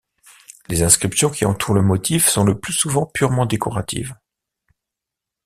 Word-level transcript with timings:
Les 0.67 0.81
inscriptions 0.81 1.29
qui 1.29 1.45
entourent 1.45 1.75
le 1.75 1.83
motif 1.83 2.27
sont 2.27 2.43
le 2.43 2.59
plus 2.59 2.73
souvent 2.73 3.05
purement 3.05 3.45
décoratives. 3.45 4.15